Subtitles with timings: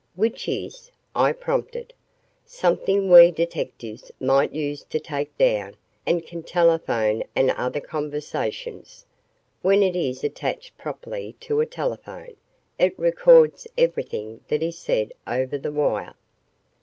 [0.15, 1.93] "Which is?" I prompted.
[2.43, 5.75] "Something we detectives might use to take down
[6.07, 9.05] and 'can' telephone and other conversations.
[9.61, 12.35] When it is attached properly to a telephone,
[12.79, 16.15] it records everything that is said over the wire."